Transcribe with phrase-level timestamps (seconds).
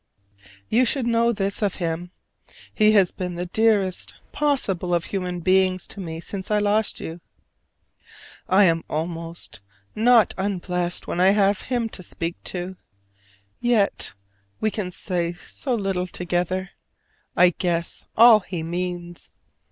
[0.67, 2.09] You should know this of him:
[2.73, 7.21] he has been the dearest possible of human beings to me since I lost you.
[8.49, 9.61] I am almost
[9.93, 12.77] not unblessed when I have him to speak to.
[13.59, 14.15] Yet
[14.59, 16.71] we can say so little together.
[17.37, 19.29] I guess all he means.